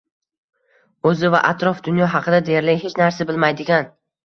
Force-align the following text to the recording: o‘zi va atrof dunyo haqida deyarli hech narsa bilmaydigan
o‘zi 1.09 1.31
va 1.35 1.41
atrof 1.51 1.85
dunyo 1.89 2.09
haqida 2.15 2.41
deyarli 2.51 2.77
hech 2.87 2.99
narsa 3.05 3.31
bilmaydigan 3.35 3.97